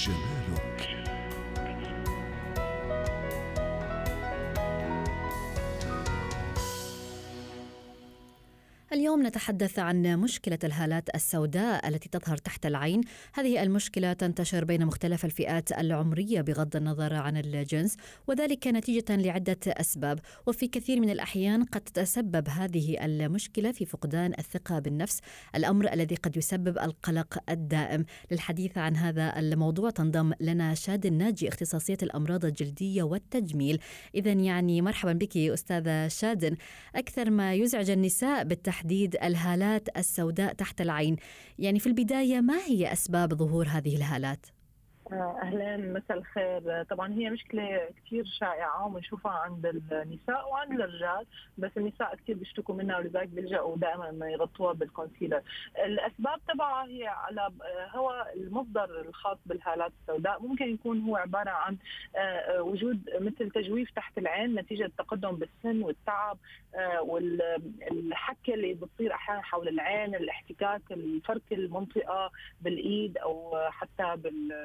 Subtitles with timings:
[0.00, 0.69] Janeiro.
[8.92, 13.00] اليوم نتحدث عن مشكلة الهالات السوداء التي تظهر تحت العين.
[13.34, 20.18] هذه المشكلة تنتشر بين مختلف الفئات العمرية بغض النظر عن الجنس وذلك نتيجة لعدة أسباب.
[20.46, 25.20] وفي كثير من الأحيان قد تتسبب هذه المشكلة في فقدان الثقة بالنفس
[25.54, 28.04] الأمر الذي قد يسبب القلق الدائم.
[28.30, 33.78] للحديث عن هذا الموضوع تنضم لنا شاد الناجي اختصاصية الأمراض الجلدية والتجميل.
[34.14, 36.56] إذا يعني مرحبا بك أستاذة شادن
[36.94, 41.16] أكثر ما يزعج النساء بالتحديد تحديد الهالات السوداء تحت العين.
[41.58, 44.46] يعني في البداية ما هي أسباب ظهور هذه الهالات؟
[45.12, 46.82] أهلا مساء الخير.
[46.82, 51.26] طبعا هي مشكلة كثير شائعة وبنشوفها عند النساء وعند الرجال
[51.58, 55.42] بس النساء كثير بيشتكوا منها ولذلك بيلجأوا دائما إنه يغطوها بالكونسيلر.
[55.84, 57.48] الأسباب تبعها هي على
[57.94, 60.42] هو المصدر الخاص بالهالات السوداء.
[60.42, 61.76] ممكن يكون هو عبارة عن
[62.16, 66.38] آه، وجود مثل تجويف تحت العين نتيجة التقدم بالسن والتعب
[66.74, 74.16] آه، والحكه اللي بتصير أحيانا حول العين الاحتكاك الفرك المنطقة بالإيد أو حتى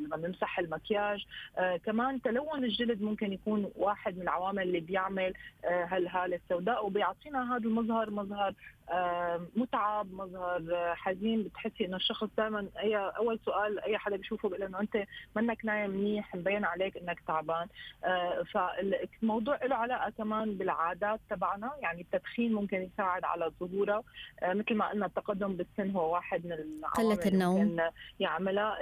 [0.00, 1.26] لما بنمسح المكياج.
[1.58, 5.32] آه كمان تلون الجلد ممكن يكون واحد من العوامل اللي بيعمل
[5.64, 8.54] آه هالهالة السوداء وبيعطينا هذا المظهر مظهر
[9.56, 10.62] متعب مظهر
[10.94, 11.42] حزين.
[11.42, 15.04] بتحسي إنه الشخص دائما اي أول سؤال أي حدا بيشوفه بيقول إنه أنت
[15.36, 17.66] منك نايم منيح مبين عليك إنك تعبان.
[18.04, 21.70] آه، فالموضوع له علاقة كمان بالعادات تبعنا.
[21.82, 23.99] يعني التدخين ممكن يساعد على ظهورها
[24.42, 27.80] آه، مثل ما قلنا التقدم بالسن هو واحد من العوامل قلة النوم.
[28.20, 28.78] يعملها.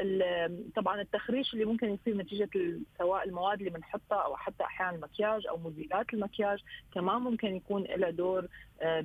[0.76, 2.50] طبعا التخريش اللي ممكن يصير نتيجة
[2.98, 6.58] سواء المواد اللي بنحطها أو حتى أحيانا المكياج أو مزيلات المكياج
[6.94, 8.48] كمان ممكن يكون لها دور
[8.82, 9.04] آه،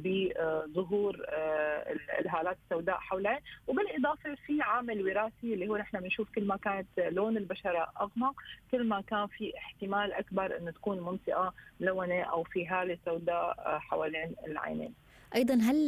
[0.65, 3.37] بظهور آه، الهالات السوداء حولين.
[3.67, 8.35] وبالإضافة في عامل وراثي اللي هو نحن بنشوف كل ما كانت لون البشرة أغمق
[8.71, 14.35] كل ما كان في احتمال أكبر انه تكون منطقة ملونة أو في هالة سوداء حوالين
[14.47, 14.93] العينين.
[15.35, 15.85] أيضا هل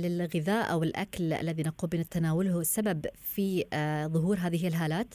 [0.00, 3.64] للغذاء أو الأكل الذي نقوم بتناوله سبب في
[4.12, 5.14] ظهور هذه الهالات؟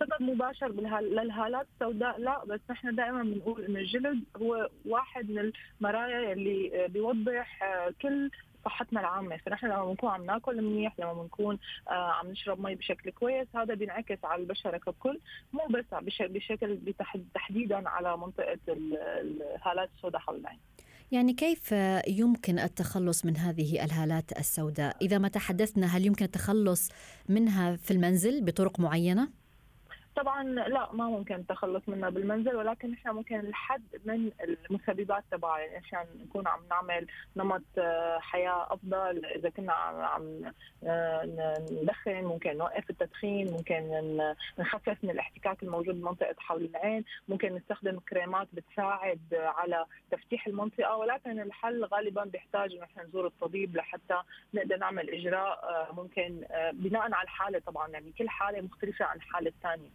[0.00, 0.68] سبب مباشر
[1.00, 7.62] للهالات السوداء لا بس نحن دائما بنقول إنه الجلد هو واحد من المرايا اللي بيوضح
[7.62, 8.30] آه، كل
[8.64, 9.36] صحتنا العامة.
[9.36, 13.74] فنحن لما بنكون عم ناكل منيح لما بنكون آه عم نشرب مي بشكل كويس هذا
[13.74, 15.20] بينعكس على البشرة ككل
[15.52, 15.84] مو بس
[16.20, 16.78] بشكل
[17.34, 20.58] تحديدا على منطقة الهالات السوداء حول العين
[21.12, 21.74] يعني كيف
[22.08, 26.88] يمكن التخلص من هذه الهالات السوداء؟ إذا ما تحدثنا هل يمكن التخلص
[27.28, 29.43] منها في المنزل بطرق معينة؟
[30.16, 35.76] طبعا لا ما ممكن التخلص منها بالمنزل ولكن نحن ممكن الحد من المسببات تبعها يعني
[35.76, 39.24] عشان نكون عم نعمل نمط آه، حياة أفضل.
[39.26, 40.52] إذا كنا عم
[40.84, 44.16] آه، ندخن ممكن نوقف التدخين ممكن
[44.58, 50.96] نخفف من الاحتكاك الموجود بمنطقة حول العين ممكن نستخدم كريمات بتساعد على تفتيح المنطقة.
[50.96, 54.22] ولكن الحل غالبا بيحتاج إنه نحن نزور الطبيب لحتى
[54.54, 57.88] نقدر نعمل إجراء آه، ممكن بناء على الحالة طبعا.
[57.88, 59.90] يعني كل حالة مختلفة عن الحالة الثانية.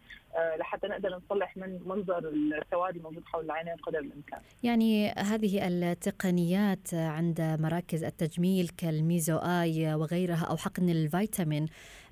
[0.59, 4.40] لحتى نقدر نصلح من منظر السواد الموجود حول العينين قدر الإمكان.
[4.64, 11.66] يعني هذه التقنيات عند مراكز التجميل كالميزو آي وغيرها أو حقن الفيتامين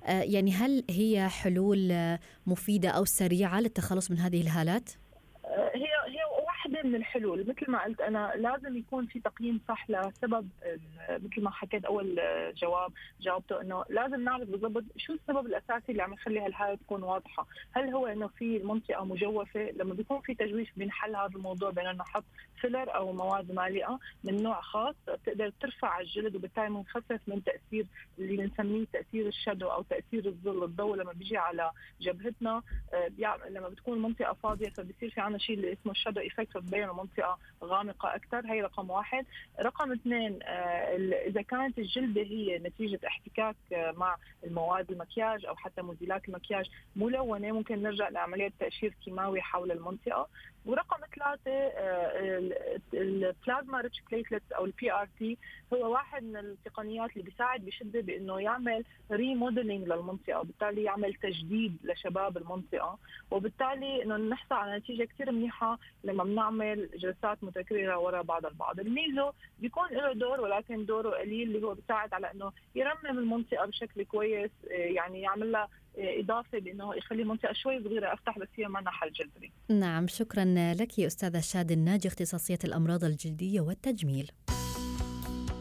[0.06, 1.92] آه، يعني هل هي حلول
[2.46, 4.90] مفيدة أو سريعة للتخلص من هذه الهالات؟
[5.44, 5.87] آه، هي
[6.78, 7.40] واحدة من الحلول.
[7.40, 10.48] مثل ما قلت أنا لازم يكون في تقييم صح لسبب
[11.10, 12.20] مثل ما حكيت أول
[12.56, 17.46] جواب جاوبته إنه لازم نعرف بالضبط شو السبب الأساسي اللي عم يخلي هالحالة تكون واضحة.
[17.72, 22.24] هل هو إنه في منطقة مجوفة؟ لما بيكون في تجويف بنحل هذا الموضوع بنحط
[22.60, 27.86] filler أو مواد مالئة من نوع خاص بتقدر ترفع الجلد وبالتالي بنخفف من تأثير
[28.18, 30.64] اللي بنسميه تأثير ال shadow أو تأثير الظل.
[30.64, 32.62] الضوء لما بيجي على جبهتنا
[32.94, 33.08] آه،
[33.48, 37.38] لما بتكون المنطقة فاضية فبصير في عنا شيء اللي اسمه ال shadow effect تبين منطقة
[37.64, 38.52] غامقة أكثر.
[38.52, 39.26] هي رقم واحد.
[39.60, 40.96] رقم اثنين آه،
[41.26, 47.52] إذا كانت الجلدة هي نتيجة احتكاك آه، مع المواد المكياج أو حتى مزيلات المكياج ملونة
[47.52, 50.28] ممكن نرجع لعملية تقشير كيماوي حول المنطقة.
[50.66, 52.50] ورقم ثلاثة آه،
[52.94, 55.38] البلازما rich platelets أو ال PRP
[55.74, 62.36] هو واحد من التقنيات اللي بيساعد بشدة بأنه يعمل remodeling للمنطقة وبالتالي يعمل تجديد لشباب
[62.36, 62.98] المنطقة.
[63.30, 66.57] وبالتالي أنه نحصل على نتيجة كثير منيحة لما بنعمل
[66.94, 72.14] جلسات متكررة وراء بعض البعض الميزو بيكون له دور ولكن دوره قليل اللي هو بيساعد
[72.14, 75.68] على أنه يرمم المنطقة بشكل كويس آه، يعني يعمل لها
[75.98, 79.52] إضافة بإنه يخلي المنطقة شوي صغيرة أفتح بس هي ما حل جذري.
[79.70, 80.44] نعم شكرا
[80.80, 84.30] لك أستاذة شاد الناجي اختصاصية الأمراض الجلدية والتجميل.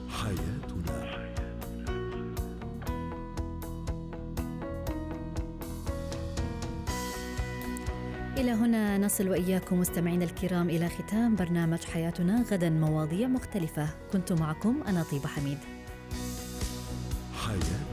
[0.10, 1.07] حياتنا.
[8.38, 13.90] إلى هنا نصل وإياكم مستمعينا الكرام إلى ختام برنامج حياتنا غدا مواضيع مختلفة.
[14.14, 15.58] كنت معكم أنا طيبة حميد.
[17.46, 17.87] حياتنا